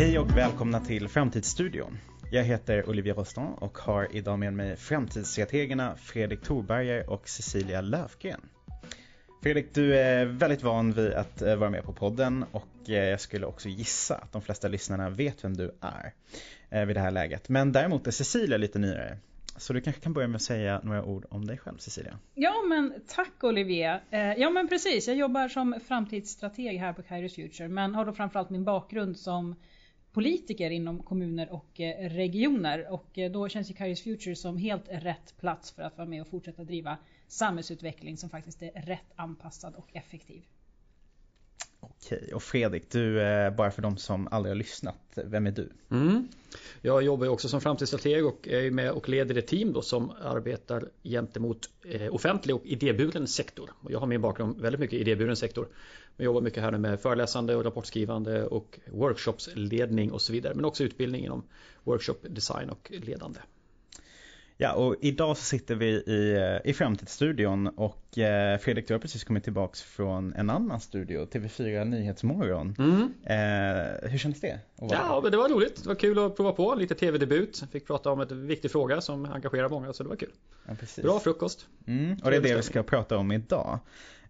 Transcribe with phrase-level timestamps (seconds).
[0.00, 1.98] Hej och välkomna till Framtidsstudion.
[2.30, 8.40] Jag heter Olivia Rostan och har idag med mig framtidsstrategerna Fredrik Thorberger och Cecilia Löfgren.
[9.42, 13.20] Fredrik, du är väldigt van vid att eh, vara med på podden och eh, jag
[13.20, 16.12] skulle också gissa att de flesta lyssnarna vet vem du är
[16.70, 17.48] eh, vid det här läget.
[17.48, 19.18] Men däremot är Cecilia lite nyare.
[19.56, 22.18] Så du kanske kan börja med att säga några ord om dig själv Cecilia?
[22.34, 24.02] Ja men tack Olivier.
[24.36, 28.50] Ja men precis, jag jobbar som framtidsstrateg här på Kairos Future men har då framförallt
[28.50, 29.54] min bakgrund som
[30.12, 34.88] politiker inom kommuner och eh, regioner och eh, då känns ju Kairos Future som helt
[34.88, 36.96] rätt plats för att vara med och fortsätta driva
[37.28, 40.42] samhällsutveckling som faktiskt är rätt anpassad och effektiv.
[41.80, 45.68] Okej, och Fredrik, du, eh, bara för de som aldrig har lyssnat, vem är du?
[45.90, 46.28] Mm.
[46.82, 50.88] Jag jobbar också som framtidsstrateg och är med och leder ett team då som arbetar
[51.02, 53.70] gentemot eh, offentlig och idéburen sektor.
[53.80, 55.68] Och jag har min bakgrund väldigt mycket i idéburen sektor.
[56.16, 60.54] Jag jobbar mycket här med föreläsande och rapportskrivande och workshopsledning och så vidare.
[60.54, 61.42] Men också utbildning inom
[61.84, 63.40] workshop design och ledande.
[64.62, 68.98] Ja, och idag så sitter vi i, eh, i Framtidsstudion och eh, Fredrik, du har
[68.98, 72.74] precis kommit tillbaks från en annan studio, TV4 Nyhetsmorgon.
[72.78, 73.12] Mm.
[73.24, 74.60] Eh, hur kändes det?
[74.76, 75.82] Ja, men det var roligt.
[75.82, 77.64] Det var kul att prova på lite TV-debut.
[77.72, 80.32] Fick prata om en viktig fråga som engagerar många, så det var kul.
[80.66, 81.66] Ja, Bra frukost.
[81.86, 83.78] Mm, och det är det vi ska prata om idag.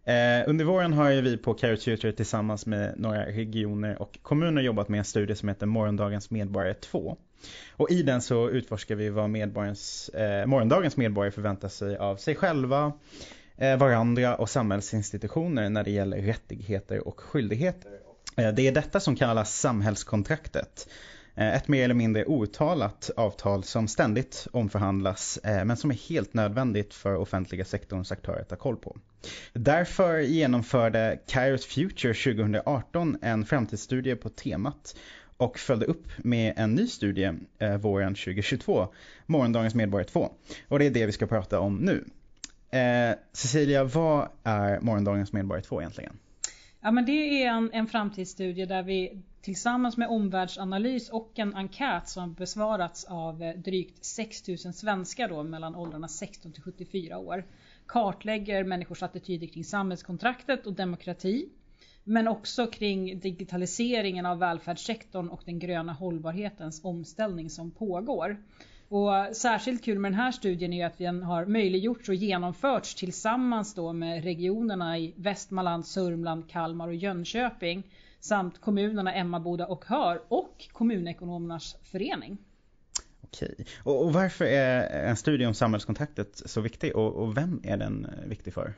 [0.04, 4.62] Eh, under våren har ju vi på Carrot Future tillsammans med några regioner och kommuner
[4.62, 7.16] jobbat med en studie som heter Morgondagens medborgare 2.
[7.76, 12.34] Och i den så utforskar vi vad medborgarens, eh, morgondagens medborgare förväntar sig av sig
[12.34, 12.92] själva,
[13.56, 17.90] eh, varandra och samhällsinstitutioner när det gäller rättigheter och skyldigheter.
[18.36, 20.88] Eh, det är detta som kallas samhällskontraktet.
[21.34, 26.34] Eh, ett mer eller mindre outtalat avtal som ständigt omförhandlas eh, men som är helt
[26.34, 28.96] nödvändigt för offentliga sektorns aktörer att ha koll på.
[29.52, 34.96] Därför genomförde Kairos Future 2018 en framtidsstudie på temat
[35.40, 38.88] och följde upp med en ny studie eh, våren 2022,
[39.26, 40.32] Morgondagens medborgare 2.
[40.68, 42.04] Och det är det vi ska prata om nu.
[42.78, 46.18] Eh, Cecilia, vad är Morgondagens medborgare 2 egentligen?
[46.80, 52.08] Ja men det är en, en framtidsstudie där vi tillsammans med omvärldsanalys och en enkät
[52.08, 57.44] som besvarats av eh, drygt 6000 svenskar då mellan åldrarna 16 till 74 år
[57.86, 61.48] kartlägger människors attityder kring samhällskontraktet och demokrati
[62.10, 68.36] men också kring digitaliseringen av välfärdssektorn och den gröna hållbarhetens omställning som pågår.
[68.88, 73.74] Och särskilt kul med den här studien är att den har möjliggjorts och genomförts tillsammans
[73.74, 77.82] då med regionerna i Västmanland, Sörmland, Kalmar och Jönköping
[78.20, 82.38] samt kommunerna Emmaboda och Hör och Kommunekonomernas förening.
[83.20, 87.76] Okej, och, och varför är en studie om samhällskontraktet så viktig och, och vem är
[87.76, 88.74] den viktig för?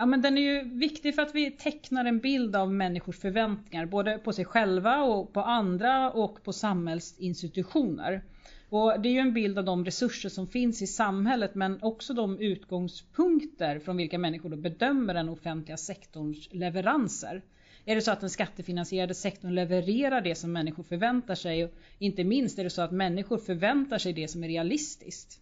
[0.00, 3.86] Ja men den är ju viktig för att vi tecknar en bild av människors förväntningar
[3.86, 8.22] både på sig själva och på andra och på samhällsinstitutioner.
[8.68, 12.14] Och det är ju en bild av de resurser som finns i samhället men också
[12.14, 17.42] de utgångspunkter från vilka människor då bedömer den offentliga sektorns leveranser.
[17.84, 22.24] Är det så att den skattefinansierade sektorn levererar det som människor förväntar sig och inte
[22.24, 25.40] minst är det så att människor förväntar sig det som är realistiskt.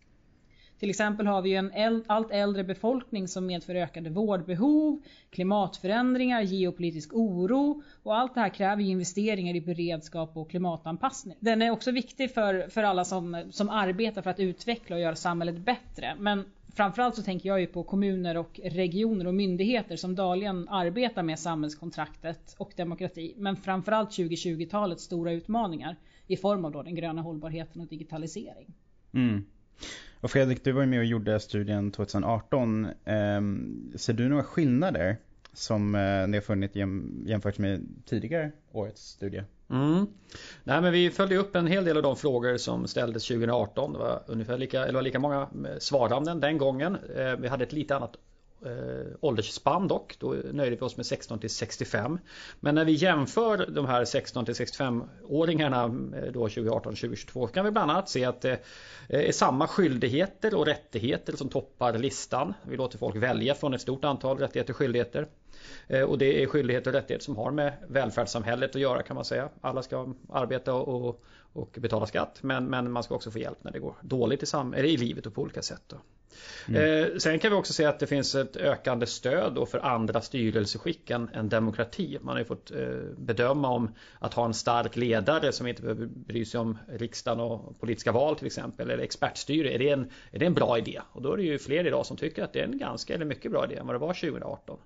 [0.79, 7.83] Till exempel har vi en allt äldre befolkning som medför ökade vårdbehov, klimatförändringar, geopolitisk oro
[8.03, 11.37] och allt det här kräver investeringar i beredskap och klimatanpassning.
[11.41, 15.17] Den är också viktig för, för alla som, som arbetar för att utveckla och göra
[15.17, 16.17] samhället bättre.
[16.19, 16.45] Men
[16.77, 21.39] framförallt så tänker jag ju på kommuner och regioner och myndigheter som dagligen arbetar med
[21.39, 23.35] samhällskontraktet och demokrati.
[23.37, 25.97] Men framförallt 2020-talets stora utmaningar
[26.27, 28.75] i form av då den gröna hållbarheten och digitalisering.
[29.15, 29.45] Mm.
[30.21, 32.85] Och Fredrik, du var ju med och gjorde studien 2018.
[32.85, 32.93] Eh,
[33.95, 35.17] ser du några skillnader
[35.53, 36.77] som eh, ni har funnit
[37.27, 39.43] jämfört med tidigare årets studie?
[39.71, 40.07] Mm.
[40.65, 43.93] Nej men vi följde upp en hel del av de frågor som ställdes 2018.
[43.93, 46.99] Det var ungefär lika, eller var lika många eh, svarande svaranden den gången.
[47.17, 48.17] Eh, vi hade ett lite annat
[48.65, 50.17] eh, åldersspann dock.
[50.19, 52.19] Då nöjde vi oss med 16 till 65.
[52.61, 57.65] Men när vi jämför de här 16 till 65 åringarna eh, då 2018 2022 kan
[57.65, 58.53] vi bland annat se att det
[59.09, 62.55] eh, är samma skyldigheter och rättigheter som toppar listan.
[62.63, 65.29] Vi låter folk välja från ett stort antal rättigheter och skyldigheter.
[65.87, 69.25] Eh, och det är skyldigheter och rättigheter som har med välfärdssamhället att göra kan man
[69.25, 69.49] säga.
[69.61, 73.73] Alla ska arbeta och, och betala skatt men, men man ska också få hjälp när
[73.73, 75.95] det går dåligt i, sam eller i livet och på olika sätt.
[76.69, 77.05] Mm.
[77.05, 81.11] Eh, sen kan vi också se att det finns ett ökande stöd för andra styrelseskick
[81.11, 82.19] än, än demokrati.
[82.21, 82.87] Man har ju fått eh,
[83.17, 87.81] bedöma om att ha en stark ledare som inte behöver bry sig om riksdagen och
[87.81, 89.75] politiska val till exempel eller expertstyre.
[89.75, 91.01] Är det en, är det en bra idé?
[91.13, 93.25] Och då är det ju fler idag som tycker att det är en ganska eller
[93.25, 94.79] mycket bra idé än vad det var 2018.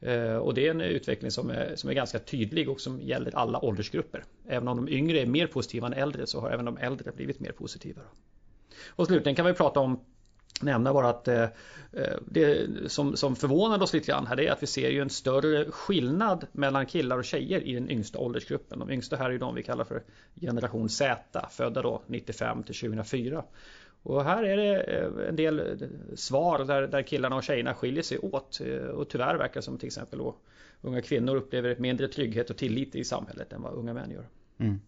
[0.00, 3.36] Eh, och det är en utveckling som är, som är ganska tydlig och som gäller
[3.36, 4.24] alla åldersgrupper.
[4.46, 7.40] Även om de yngre är mer positiva än äldre så har även de äldre blivit
[7.40, 8.02] mer positiva.
[8.88, 10.00] Och slutligen kan vi prata om
[10.62, 11.42] nämna bara att eh,
[11.92, 15.10] eh, det som, som förvånade oss lite grann här är att vi ser ju en
[15.10, 18.78] större skillnad mellan killar och tjejer i den yngsta åldersgruppen.
[18.78, 20.02] De yngsta här är ju de vi kallar för
[20.40, 23.44] generation Z, födda då 95 till 2004.
[24.02, 28.18] Och här är det eh, en del svar där, där killarna och tjejerna skiljer sig
[28.18, 28.60] åt.
[28.94, 30.36] Och tyvärr verkar det som till exempel då
[30.80, 34.26] unga kvinnor upplever mindre trygghet och tillit i samhället än vad unga män gör.
[34.58, 34.80] Mm.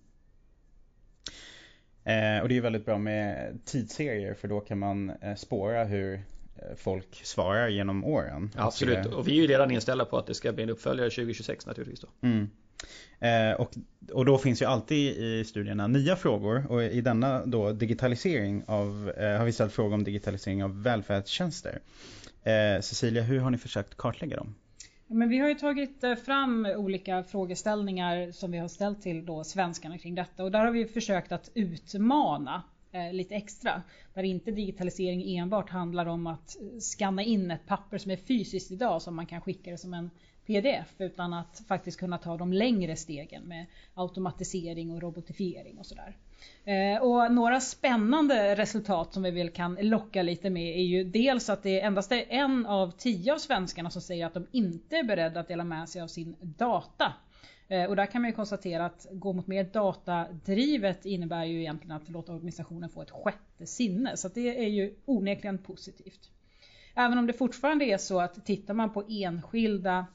[2.05, 6.15] Eh, och det är väldigt bra med tidsserier för då kan man eh, spåra hur
[6.15, 8.51] eh, folk svarar genom åren.
[8.57, 11.67] Absolut, och vi är ju redan inställda på att det ska bli en uppföljare 2026
[11.67, 12.01] naturligtvis.
[12.01, 12.09] Då.
[12.29, 12.51] Mm.
[13.19, 13.71] Eh, och,
[14.13, 19.13] och då finns ju alltid i studierna nya frågor och i denna då digitalisering av,
[19.17, 21.81] eh, har vi ställt frågor om digitalisering av välfärdstjänster.
[22.43, 24.55] Eh, Cecilia, hur har ni försökt kartlägga dem?
[25.13, 29.45] Men vi har ju tagit eh, fram olika frågeställningar som vi har ställt till då
[29.45, 32.63] svenskarna kring detta och där har vi försökt att utmana
[32.93, 33.83] eh, lite extra.
[34.15, 38.71] Där inte digitalisering enbart handlar om att eh, skanna in ett papper som är fysiskt
[38.71, 40.11] idag som man kan skicka det som en
[40.51, 46.17] pdf utan att faktiskt kunna ta de längre stegen med automatisering och robotifiering och sådär.
[46.65, 51.51] Eh, och några spännande resultat som vi väl kan locka lite med är ju dels
[51.51, 55.05] att det endast är en av tio av svenskarna som säger att de inte är
[55.05, 57.13] beredda att dela med sig av sin data.
[57.69, 61.97] Eh, och där kan man ju konstatera att gå mot mer datadrivet innebär ju egentligen
[61.97, 64.17] att låta organisationen få ett sjätte sinne.
[64.17, 66.31] Så det är ju onekligen positivt.
[66.95, 70.07] Även om det fortfarande är så att tittar man på enskilda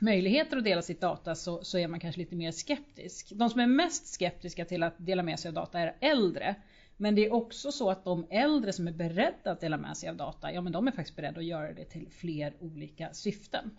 [0.00, 3.32] möjligheter att dela sitt data så, så är man kanske lite mer skeptisk.
[3.34, 6.54] De som är mest skeptiska till att dela med sig av data är äldre.
[6.96, 10.08] Men det är också så att de äldre som är beredda att dela med sig
[10.08, 13.70] av data, ja men de är faktiskt beredda att göra det till fler olika syften.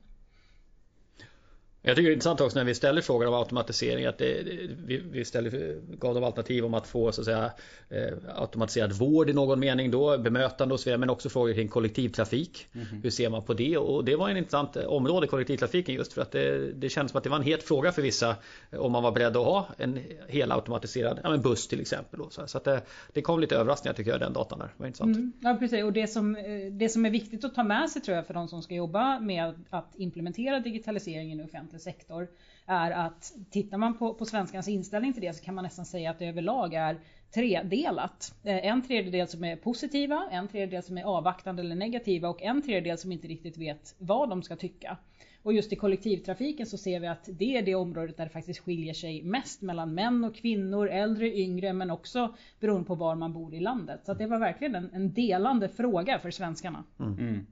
[1.81, 4.43] Jag tycker det är intressant också när vi ställer frågan om automatisering att det,
[4.85, 7.51] vi, vi ställer, gav dem alternativ om att få så att säga
[7.89, 11.67] eh, automatiserad vård i någon mening då, bemötande och så vidare, men också frågor kring
[11.67, 12.67] kollektivtrafik.
[12.73, 13.03] Mm -hmm.
[13.03, 13.77] Hur ser man på det?
[13.77, 17.23] Och det var en intressant område, kollektivtrafiken, just för att det, det kändes som att
[17.23, 18.35] det var en het fråga för vissa
[18.71, 22.19] om man var beredd att ha en helautomatiserad ja, buss till exempel.
[22.29, 22.81] Så, så att det,
[23.13, 24.65] det, kom lite överraskningar tycker jag, den datan där.
[24.65, 25.15] Det var intressant.
[25.15, 25.83] Mm, ja, precis.
[25.83, 28.33] Och det som, eh, det som är viktigt att ta med sig tror jag för
[28.33, 32.27] de som ska jobba med att implementera digitaliseringen i offentlig offentlig sektor
[32.66, 36.12] är att tittar man på, på svenskans inställning till det så kan man nästan säga
[36.12, 37.00] att det överlag är
[37.33, 38.33] tredelat.
[38.44, 42.62] Eh, en tredjedel som är positiva, en tredjedel som är avvaktande eller negativa och en
[42.62, 44.98] tredjedel som inte riktigt vet vad de ska tycka.
[45.44, 48.60] Och just i kollektivtrafiken så ser vi att det är det området där det faktiskt
[48.60, 53.33] skiljer sig mest mellan män och kvinnor, äldre, yngre men också beroende på var man
[53.33, 54.01] bor i landet.
[54.06, 56.83] Så det var verkligen en, en delande fråga för svenskarna.
[57.00, 57.13] Mm.
[57.19, 57.45] Mm.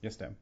[0.00, 0.34] Just det.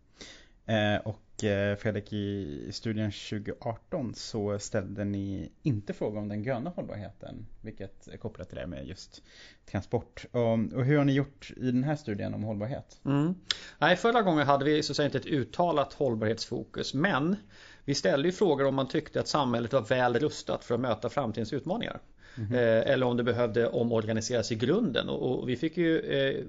[0.66, 1.31] Eh, och
[1.78, 8.16] Fredrik, i studien 2018 så ställde ni inte fråga om den gröna hållbarheten, vilket är
[8.16, 9.22] kopplat till det med just
[9.70, 10.26] transport.
[10.30, 13.00] Och, och hur har ni gjort i den här studien om hållbarhet?
[13.04, 13.34] Mm.
[13.78, 17.36] Nej, förra gången hade vi så att säga inte ett uttalat hållbarhetsfokus, men
[17.84, 21.08] vi ställde ju frågor om man tyckte att samhället var väl rustat för att möta
[21.08, 22.00] framtidens utmaningar.
[22.36, 22.82] Mm -hmm.
[22.82, 26.44] Eller om det behövde omorganiseras i grunden och vi fick ju eh,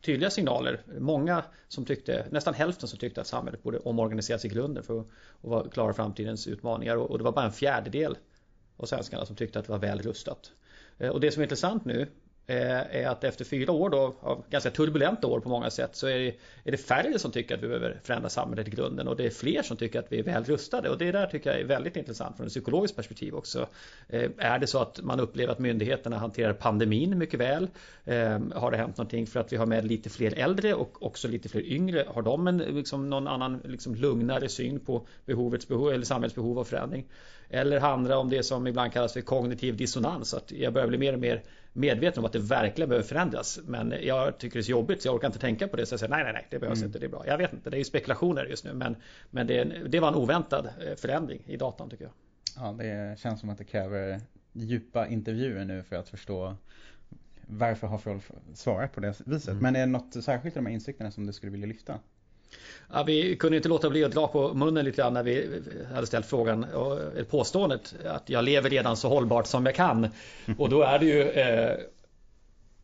[0.00, 0.82] tydliga signaler.
[0.98, 5.04] Många som tyckte, nästan hälften som tyckte att samhället borde omorganiseras i grunden för
[5.42, 8.18] att klara framtidens utmaningar och det var bara en fjärdedel
[8.76, 10.52] av svenskarna som tyckte att det var väl rustat.
[10.98, 12.06] Eh, och det som är intressant nu
[12.46, 16.06] Eh, är att efter fyra år då av ganska turbulenta år på många sätt så
[16.06, 19.16] är det, är det färre som tycker att vi behöver förändra samhället i grunden och
[19.16, 21.60] det är fler som tycker att vi är väl rustade och det där tycker jag
[21.60, 23.66] är väldigt intressant från ett psykologiskt perspektiv också.
[24.08, 27.68] Eh, är det så att man upplever att myndigheterna hanterar pandemin mycket väl?
[28.04, 31.28] Eh, har det hänt någonting för att vi har med lite fler äldre och också
[31.28, 32.04] lite fler yngre?
[32.08, 36.58] Har de en, liksom, någon annan liksom, lugnare syn på behovets behov eller samhällets behov
[36.58, 37.06] av förändring?
[37.50, 40.34] Eller handlar det om det som ibland kallas för kognitiv dissonans.
[40.34, 43.60] Att jag börjar bli mer och mer medveten om att det verkligen behöver förändras.
[43.64, 45.86] Men jag tycker det är så jobbigt så jag orkar inte tänka på det.
[45.86, 46.86] Så jag säger nej, nej, nej, det behövs mm.
[46.86, 47.26] inte, det är bra.
[47.26, 48.72] Jag vet inte, det är ju spekulationer just nu.
[48.74, 48.96] Men,
[49.30, 52.12] men det, det var en oväntad eh, förändring i datan tycker jag.
[52.56, 54.20] Ja, det känns som att det kräver
[54.52, 56.56] djupa intervjuer nu för att förstå
[57.46, 58.22] varför har folk
[58.54, 59.48] svarat på det viset.
[59.48, 59.62] Mm.
[59.62, 61.98] Men är det något särskilt i de här insikterna som du skulle vilja lyfta?
[62.92, 65.62] Ja, vi kunde inte låta bli att dra på munnen lite grann när vi
[65.94, 66.98] hade ställt frågan och
[67.30, 70.08] påståendet att jag lever redan så hållbart som jag kan.
[70.58, 71.76] Och då är det ju eh,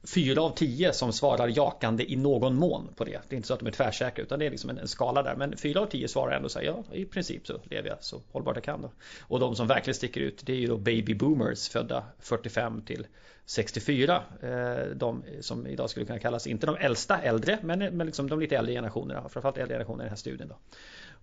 [0.06, 3.20] fyra av tio som svarar jakande i någon mån på det.
[3.28, 5.22] Det är inte så att de är tvärsäkra utan det är liksom en, en skala
[5.22, 5.36] där.
[5.36, 8.22] Men fyra av tio svarar ändå så här, ja i princip så lever jag så
[8.32, 8.82] hållbart jag kan.
[8.82, 8.90] Då.
[9.20, 13.06] Och de som verkligen sticker ut det är ju då baby boomers födda 45 till
[13.46, 14.22] 64.
[14.42, 18.40] Eh, de som idag skulle kunna kallas, inte de äldsta äldre, men, men liksom de
[18.40, 19.28] lite äldre generationerna.
[19.28, 20.48] Framförallt äldre generationer i den här studien.
[20.48, 20.58] Då.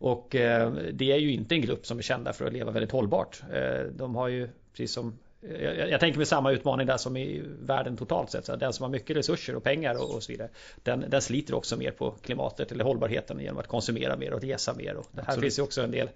[0.07, 2.91] Och eh, det är ju inte en grupp som är kända för att leva väldigt
[2.91, 3.43] hållbart.
[3.53, 5.19] Eh, de har ju, precis som
[5.61, 8.45] jag, jag, tänker mig samma utmaning där som i världen totalt sett.
[8.45, 10.49] Så den som har mycket resurser och pengar och, och så vidare.
[10.83, 14.73] Den, den, sliter också mer på klimatet eller hållbarheten genom att konsumera mer och resa
[14.73, 14.95] mer.
[14.95, 15.41] Och det här Absolut.
[15.43, 16.09] finns ju också en del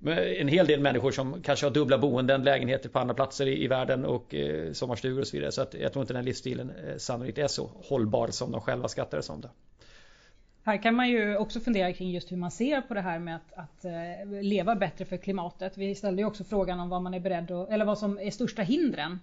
[0.00, 3.66] en hel del människor som kanske har dubbla boenden, lägenheter på andra platser i, i
[3.66, 5.52] världen och eh, sommarstugor och så vidare.
[5.52, 8.88] Så att jag tror inte den livsstilen eh, sannolikt är så hållbar som de själva
[8.88, 9.50] skattar det som det.
[10.68, 13.36] Här kan man ju också fundera kring just hur man ser på det här med
[13.36, 15.78] att, att uh, leva bättre för klimatet.
[15.78, 18.30] Vi ställde ju också frågan om vad man är beredd att, eller vad som är
[18.30, 19.20] största hindren.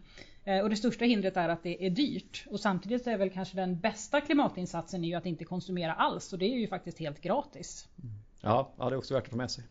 [0.47, 2.45] Uh, och det största hindret är att det är dyrt.
[2.49, 6.33] Och samtidigt är väl kanske den bästa klimatinsatsen är ju att inte konsumera alls.
[6.33, 7.87] Och det är ju faktiskt helt gratis.
[8.41, 9.63] Ja, ja det är också värt att ta med sig.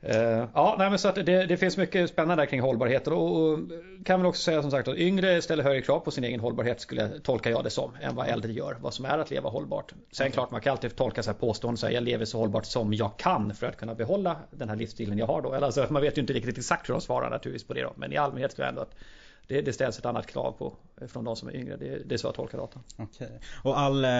[0.00, 3.58] Eh, ja, nej, men så att det, det, finns mycket spännande kring hållbarhet och, och
[4.04, 6.80] kan väl också säga som sagt att yngre ställer högre krav på sin egen hållbarhet
[6.80, 8.76] skulle tolka jag det som än vad äldre gör.
[8.80, 9.92] Vad som är att leva hållbart.
[10.12, 10.32] Sen mm.
[10.32, 12.94] klart man kan alltid tolka så här påståenden så här, jag lever så hållbart som
[12.94, 15.54] jag kan för att kunna behålla den här livsstilen jag har då.
[15.54, 17.92] Eller alltså, man vet ju inte riktigt exakt hur de svarar naturligtvis på det då.
[17.96, 18.94] Men i allmänhet tror jag ändå att
[19.46, 20.76] det, det ställs ett annat krav på
[21.08, 21.76] från de som är yngre.
[21.76, 22.82] Det, det är så jag tolkar datan.
[22.96, 23.40] Okej.
[23.62, 24.10] Och all eh,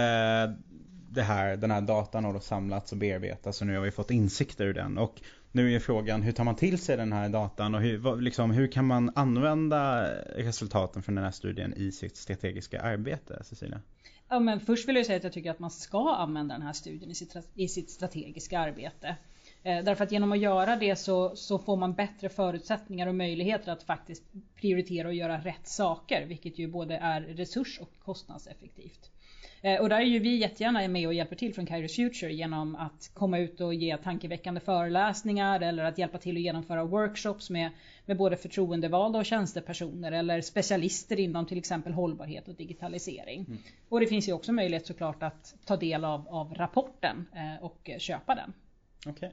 [1.10, 4.10] det här, den här datan har då samlats och bearbetats och nu har vi fått
[4.10, 4.98] insikter ur den.
[4.98, 5.20] Och
[5.52, 8.66] nu är frågan hur tar man till sig den här datan och hur, liksom, hur
[8.66, 13.80] kan man använda resultaten från den här studien i sitt strategiska arbete, Cecilia?
[14.28, 16.72] Ja, men först vill jag säga att jag tycker att man ska använda den här
[16.72, 19.16] studien i sitt, i sitt strategiska arbete.
[19.68, 23.72] Eh, därför att genom att göra det så, så, får man bättre förutsättningar och möjligheter
[23.72, 24.22] att faktiskt
[24.54, 29.10] prioritera och göra rätt saker, vilket ju både är resurs och kostnadseffektivt.
[29.62, 32.76] Eh, och där är ju vi jättegärna med och hjälper till från Kairos Future genom
[32.76, 37.70] att komma ut och ge tankeväckande föreläsningar eller att hjälpa till att genomföra workshops med,
[38.06, 43.44] med både förtroendevalda och tjänstepersoner eller specialister inom till exempel hållbarhet och digitalisering.
[43.48, 43.58] Mm.
[43.88, 47.90] Och det finns ju också möjlighet såklart att ta del av, av rapporten eh, och
[47.98, 48.52] köpa den.
[49.12, 49.30] Okay.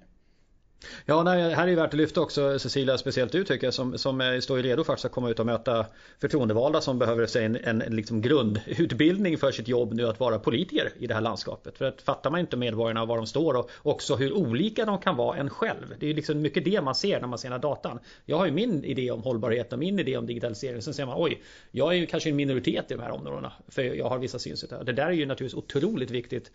[1.06, 3.98] Ja, nej, här är det värt att lyfta också Cecilia, speciellt du tycker jag, som,
[3.98, 5.86] som står redo faktiskt att komma ut och möta
[6.22, 10.40] förtroendevalda som behöver sig en, en, en liksom grundutbildning för sitt jobb nu att vara
[10.40, 11.78] politiker i det här landskapet.
[11.78, 15.16] För att fattar man inte medborgarna var de står och också hur olika de kan
[15.16, 15.96] vara en själv.
[16.00, 18.00] Det är liksom mycket det man ser när man ser den här datan.
[18.26, 20.82] Jag har ju min idé om hållbarhet och min idé om digitalisering.
[20.82, 21.42] Sen ser man oj,
[21.72, 23.52] jag är ju kanske en minoritet i de här områdena.
[23.68, 24.86] För jag har vissa synsätt.
[24.86, 26.52] Det där är ju naturligtvis otroligt viktigt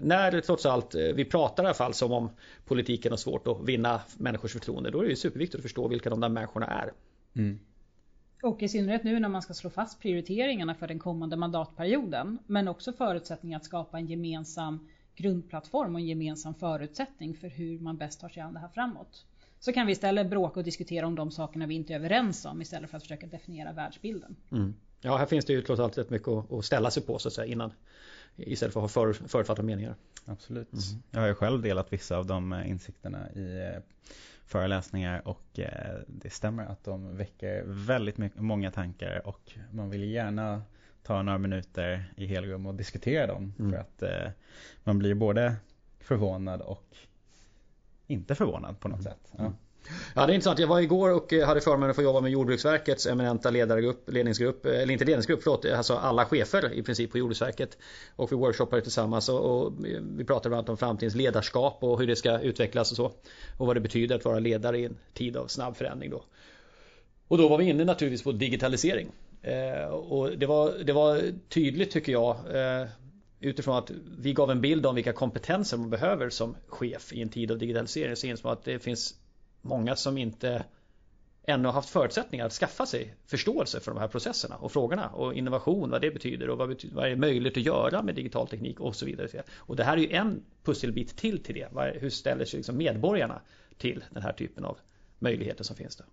[0.00, 2.30] när trots allt eh, vi pratar i alla fall som om
[2.64, 4.90] politiken har svårt att vinna människors förtroende.
[4.90, 6.92] Då är det superviktigt att förstå vilka de där människorna är.
[7.36, 7.58] Mm.
[8.42, 12.38] Och i synnerhet nu när man ska slå fast prioriteringarna för den kommande mandatperioden.
[12.46, 17.96] Men också förutsättningar att skapa en gemensam grundplattform och en gemensam förutsättning för hur man
[17.96, 19.24] bäst tar sig an det här framåt.
[19.60, 22.62] Så kan vi istället bråka och diskutera om de sakerna vi inte är överens om
[22.62, 24.36] istället för att försöka definiera världsbilden.
[24.52, 24.74] Mm.
[25.00, 27.34] Ja, här finns det ju trots allt rätt mycket att ställa sig på så att
[27.34, 27.72] säga innan
[28.36, 29.94] Istället för att ha för, förutfattade meningar.
[30.24, 30.72] Absolut.
[30.72, 31.02] Mm.
[31.10, 33.82] Jag har ju själv delat vissa av de eh, insikterna i eh,
[34.46, 40.04] föreläsningar och eh, det stämmer att de väcker väldigt mycket, många tankar och man vill
[40.04, 40.62] gärna
[41.02, 43.52] ta några minuter i helrum och diskutera dem.
[43.58, 43.72] Mm.
[43.72, 44.02] För att
[44.84, 45.56] man blir både
[46.00, 46.96] förvånad och
[48.06, 49.12] inte förvånad på något mm.
[49.12, 49.32] sätt.
[49.38, 49.52] Ja.
[50.14, 50.58] Ja det är intressant.
[50.58, 54.66] Jag var igår och eh, hade förmånen att få jobba med Jordbruksverkets eminenta ledargrupp, ledningsgrupp,
[54.66, 57.78] eh, eller inte ledningsgrupp, förlåt, eh, alltså alla chefer i princip på Jordbruksverket.
[58.16, 59.72] Och vi workshoppade tillsammans och, och
[60.16, 63.12] vi pratade bland annat om framtidens ledarskap och hur det ska utvecklas och så.
[63.56, 66.24] Och vad det betyder att vara ledare i en tid av snabb förändring då.
[67.28, 69.08] Och då var vi inne naturligtvis på digitalisering.
[69.42, 72.88] Eh, och det var, det var tydligt tycker jag eh,
[73.40, 77.28] utifrån att vi gav en bild om vilka kompetenser man behöver som chef i en
[77.28, 79.14] tid av digitalisering så insåg man att det finns
[79.66, 80.64] många som inte
[81.46, 85.90] ännu haft förutsättningar att skaffa sig förståelse för de här processerna och frågorna och innovation,
[85.90, 88.96] vad det betyder och vad, betyder, vad är möjligt att göra med digital teknik och
[88.96, 89.42] så vidare.
[89.56, 91.98] Och det här är ju en pusselbit till till det.
[92.00, 93.40] Hur ställer sig liksom medborgarna
[93.78, 94.78] till den här typen av
[95.18, 96.06] möjligheter som finns där?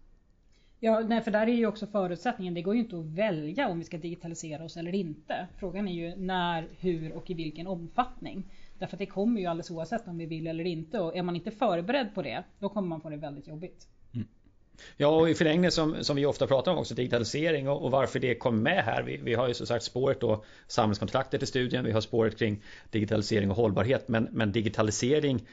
[0.79, 2.53] Ja, nej, för där är ju också förutsättningen.
[2.53, 5.47] Det går ju inte att välja om vi ska digitalisera oss eller inte.
[5.59, 8.43] Frågan är ju när, hur och i vilken omfattning.
[8.83, 11.35] Därför att det kommer ju alldeles oavsett om vi vill eller inte och är man
[11.35, 13.87] inte förberedd på det då kommer man få det väldigt jobbigt.
[14.13, 14.27] Mm.
[14.97, 18.19] Ja och i förlängningen som, som vi ofta pratar om också digitalisering och, och varför
[18.19, 19.03] det kommer med här.
[19.03, 21.85] Vi, vi har ju som sagt spåret då samhällskontraktet i studien.
[21.85, 25.47] Vi har spåret kring digitalisering och hållbarhet men, men digitalisering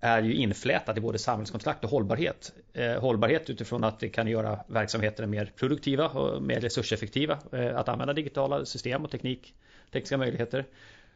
[0.00, 2.52] är ju inflätat i både samhällskontrakt och hållbarhet.
[2.72, 7.38] Eh, hållbarhet utifrån att det kan göra verksamheterna mer produktiva och mer resurseffektiva.
[7.52, 9.54] Eh, att använda digitala system och teknik,
[9.92, 10.64] tekniska möjligheter.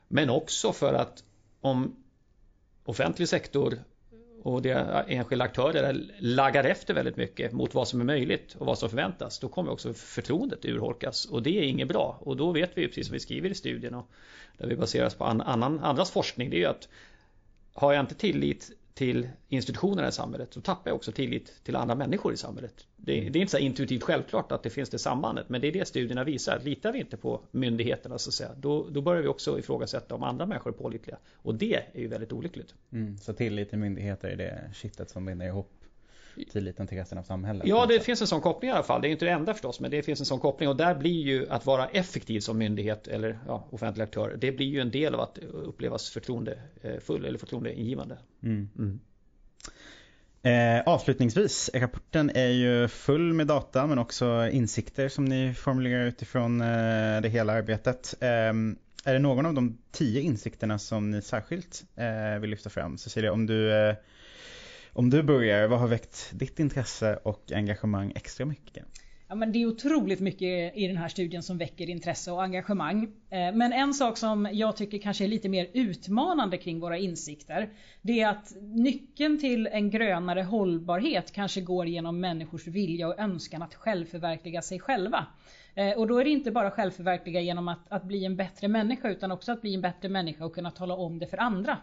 [0.09, 1.25] Men också för att
[1.61, 1.97] om
[2.85, 3.79] offentlig sektor
[4.43, 4.73] och det
[5.09, 9.39] enskilda aktörer laggar efter väldigt mycket mot vad som är möjligt och vad som förväntas.
[9.39, 12.19] Då kommer också förtroendet urholkas och det är inget bra.
[12.21, 14.11] Och då vet vi precis som vi skriver i studien och
[14.59, 16.51] där vi baseras på annan, andras forskning.
[16.51, 16.89] Det är ju att
[17.73, 21.95] har jag inte tillit till institutionerna i samhället så tappar jag också tillit till andra
[21.95, 22.87] människor i samhället.
[22.97, 23.33] Det, mm.
[23.33, 25.89] det är inte så intuitivt självklart att det finns det sambandet men det är det
[25.89, 26.61] studierna visar.
[26.65, 30.23] Litar vi inte på myndigheterna så att säga då, då börjar vi också ifrågasätta om
[30.23, 31.19] andra människor är pålitliga.
[31.35, 32.75] Och det är ju väldigt olyckligt.
[32.93, 35.71] Mm, så tillit till myndigheter är det kittet som binder ihop
[36.45, 37.63] tilliten till resten av samhället.
[37.67, 39.03] Ja, det finns en sån koppling i alla fall.
[39.03, 41.23] Det är inte det enda förstås, men det finns en sån koppling och där blir
[41.23, 44.37] ju att vara effektiv som myndighet eller ja, offentlig aktör.
[44.41, 48.19] Det blir ju en del av att upplevas förtroendefull eller förtroendeingivande.
[48.43, 48.69] Mm.
[48.79, 49.01] Mm.
[50.43, 56.61] Eh, avslutningsvis, rapporten är ju full med data men också insikter som ni formulerar utifrån
[56.61, 58.15] eh, det hela arbetet.
[58.21, 58.53] Eh,
[59.05, 62.99] är det någon av de tio insikterna som ni särskilt eh, vill lyfta fram?
[62.99, 63.95] Cecilia, om du eh,
[64.93, 68.85] om du börjar, vad har väckt ditt intresse och engagemang extra mycket?
[69.31, 73.03] Ja, men det är otroligt mycket i den här studien som väcker intresse och engagemang.
[73.31, 77.69] Eh, men en sak som jag tycker kanske är lite mer utmanande kring våra insikter.
[78.03, 83.63] Det är att nyckeln till en grönare hållbarhet kanske går genom människors vilja och önskan
[83.63, 85.27] att självförverkliga sig själva.
[85.75, 89.09] Eh, och då är det inte bara självförverkliga genom att, att bli en bättre människa
[89.09, 91.79] utan också att bli en bättre människa och kunna tala om det för andra.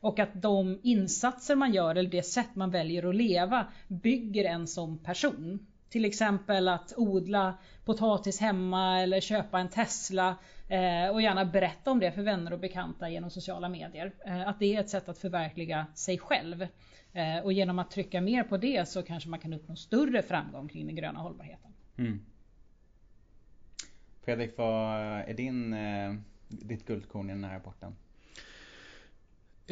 [0.00, 4.66] Och att de insatser man gör eller det sätt man väljer att leva bygger en
[4.66, 5.66] som person.
[5.88, 10.36] Till exempel att odla potatis hemma eller köpa en Tesla
[10.68, 14.12] eh, och gärna berätta om det för vänner och bekanta genom sociala medier.
[14.26, 16.66] Eh, att det är ett sätt att förverkliga sig själv.
[17.12, 20.68] Eh, och genom att trycka mer på det så kanske man kan uppnå större framgång
[20.68, 21.72] kring den gröna hållbarheten.
[21.98, 22.20] Mm.
[24.24, 26.14] Fredrik, vad är din, eh,
[26.48, 27.96] ditt guldkorn i den här rapporten?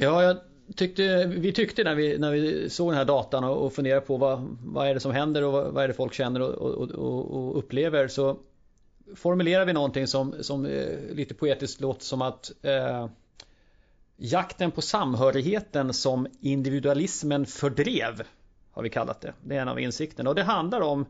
[0.00, 0.36] Ja, jag
[0.76, 4.16] tyckte, vi tyckte när vi, när vi såg den här datan och, och funderade på
[4.16, 6.90] vad, vad är det som händer och vad, vad är det folk känner och, och,
[6.90, 8.38] och, upplever så
[9.16, 13.06] formulerar vi någonting som, som eh, lite poetiskt låter som att eh,
[14.16, 18.22] jakten på samhörigheten som individualismen fördrev
[18.70, 19.32] har vi kallat det.
[19.42, 21.06] Det är en av insikterna och det handlar om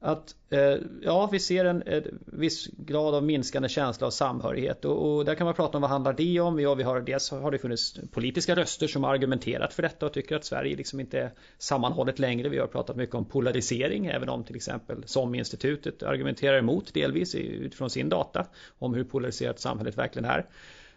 [0.00, 5.16] att eh, ja, vi ser en, en viss grad av minskande känsla av samhörighet och,
[5.16, 6.60] och, där kan man prata om vad handlar det om?
[6.60, 10.12] Ja, vi har dels har det funnits politiska röster som har argumenterat för detta och
[10.12, 12.48] tycker att Sverige liksom inte är sammanhållet längre.
[12.48, 17.90] Vi har pratat mycket om polarisering, även om till exempel SOM-institutet argumenterar emot delvis utifrån
[17.90, 18.46] sin data
[18.78, 20.46] om hur polariserat samhället verkligen är.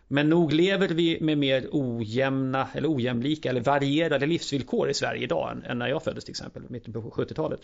[0.07, 5.51] Men nog lever vi med mer ojämna eller ojämlika eller varierade livsvillkor i Sverige idag
[5.51, 7.61] än, än när jag föddes till exempel, mitten på 70-talet.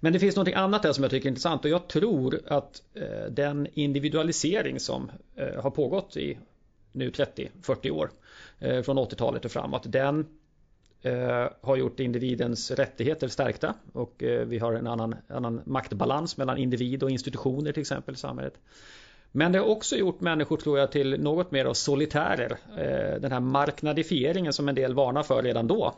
[0.00, 2.82] Men det finns något annat där som jag tycker är intressant och jag tror att
[2.94, 6.38] eh, den individualisering som eh, har pågått i
[6.92, 8.10] nu 30-40 år
[8.58, 10.26] eh, från 80-talet och framåt den
[11.02, 16.58] eh, har gjort individens rättigheter stärkta och eh, vi har en annan, annan maktbalans mellan
[16.58, 18.54] individ och institutioner till exempel i samhället.
[19.32, 22.58] Men det har också gjort människor tror jag till något mer av solitärer.
[22.76, 25.94] Eh, den här marknadifieringen som en del varnar för redan då.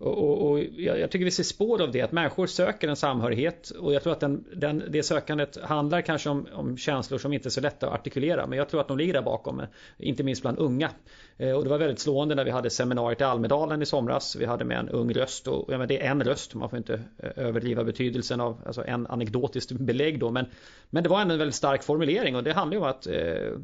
[0.00, 3.70] Och, och, jag, jag, tycker vi ser spår av det, att människor söker en samhörighet.
[3.70, 7.48] Och jag tror att den, den, det sökandet handlar kanske om, om, känslor som inte
[7.48, 8.46] är så lätta att artikulera.
[8.46, 9.62] Men jag tror att de ligger där bakom,
[9.98, 10.90] inte minst bland unga.
[11.36, 14.36] Eh, och det var väldigt slående när vi hade seminariet i Almedalen i somras.
[14.36, 15.48] Vi hade med en ung röst.
[15.48, 18.84] Och ja, men det är en röst, man får inte eh, överdriva betydelsen av alltså
[18.86, 20.30] en anekdotiskt belägg då.
[20.30, 20.46] Men,
[20.90, 22.36] men det var ändå en väldigt stark formulering.
[22.36, 23.58] Och det handlar ju om att eh,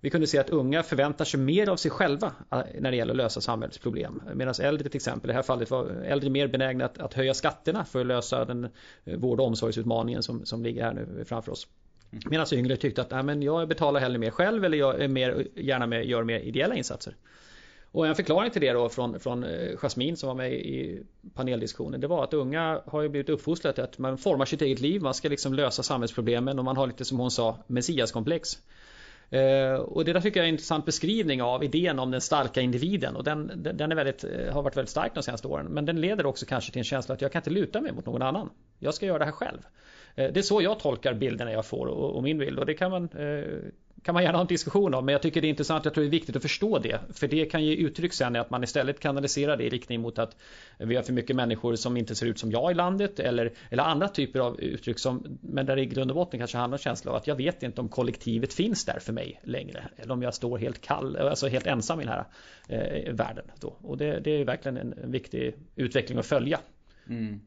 [0.00, 3.12] vi kunde se att unga förväntar sig mer av sig själva eh, när det gäller
[3.12, 4.22] att lösa samhällsproblem.
[4.34, 7.34] Medan äldre till exempel, i det här fallet var äldre mer benägna att, att höja
[7.34, 8.68] skatterna för att lösa den
[9.04, 11.66] eh, vård och omsorgsutmaningen som, som ligger här nu framför oss.
[12.30, 15.46] Medan yngre tyckte att Nej, men jag betalar hellre mer själv eller jag är mer,
[15.54, 17.16] gärna med, gör mer ideella insatser.
[17.92, 21.02] Och en förklaring till det då från, från eh, Jasmine som var med i
[21.34, 24.80] paneldiskussionen Det var att unga har ju blivit uppfostrade till att man formar sitt eget
[24.80, 28.62] liv Man ska liksom lösa samhällsproblemen och man har lite som hon sa Messiaskomplex Eh,
[29.30, 32.60] Eh, och det där tycker jag är en intressant beskrivning av idén om den starka
[32.60, 35.66] individen och den, den är väldigt, eh, har varit väldigt stark de senaste åren.
[35.66, 38.06] Men den leder också kanske till en känsla att jag kan inte luta mig mot
[38.06, 38.50] någon annan.
[38.78, 39.58] Jag ska göra det här själv.
[40.14, 42.74] Eh, det är så jag tolkar bilderna jag får och, och min bild och det
[42.74, 43.44] kan man eh,
[44.02, 46.04] kan man gärna ha en diskussion om men jag tycker det är intressant, jag tror
[46.04, 47.00] det är viktigt att förstå det.
[47.12, 50.36] För det kan ge uttryck sen att man istället kanaliserar det i riktning mot att
[50.78, 53.82] vi har för mycket människor som inte ser ut som jag i landet eller, eller
[53.82, 56.82] andra typer av uttryck som men där det i grund och botten kanske handlar om
[56.82, 59.88] känsla av att jag vet inte om kollektivet finns där för mig längre.
[59.96, 62.24] Eller om jag står helt kall, alltså helt ensam i den här
[62.68, 63.44] eh, världen.
[63.60, 63.76] Då.
[63.82, 66.60] Och det, det är verkligen en, en viktig utveckling att följa.
[67.08, 67.40] Mm.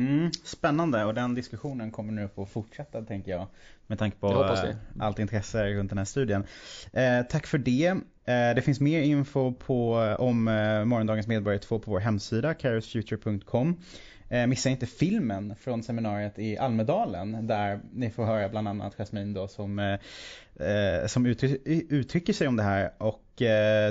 [0.00, 3.46] Mm, spännande och den diskussionen kommer nu få fortsätta tänker jag.
[3.86, 6.44] Med tanke på eh, allt intresse runt den här studien.
[6.92, 7.86] Eh, tack för det.
[7.86, 13.80] Eh, det finns mer info på, om eh, Morgondagens Medborgare 2 på vår hemsida, carosfuture.com.
[14.28, 19.34] Eh, missa inte filmen från seminariet i Almedalen där ni får höra bland annat Jasmine
[19.34, 23.24] då som, eh, som uttrycker sig om det här och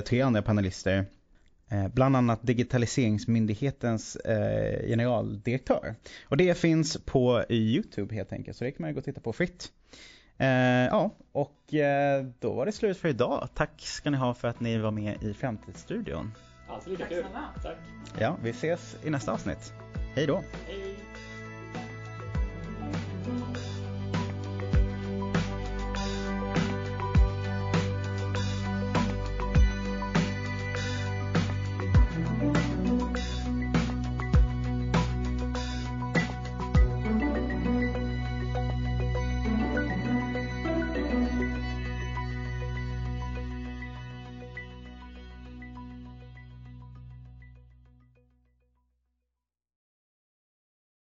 [0.04, 1.06] tre andra panelister.
[1.70, 5.94] Eh, bland annat Digitaliseringsmyndighetens eh, generaldirektör.
[6.28, 9.20] Och det finns på Youtube helt enkelt, så det kan man ju gå och titta
[9.20, 9.72] på fritt.
[10.38, 10.48] Eh,
[10.86, 11.56] ja, och
[12.38, 13.48] då var det slut för idag.
[13.54, 16.32] Tack ska ni ha för att ni var med i Framtidsstudion.
[16.68, 17.24] Alltid lika kul.
[17.62, 17.76] Tack.
[18.18, 19.72] Ja, vi ses i nästa avsnitt.
[20.14, 20.42] Hej då.
[20.66, 20.89] Hej.